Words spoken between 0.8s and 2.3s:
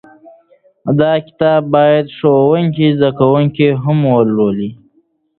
دا کتاب باید د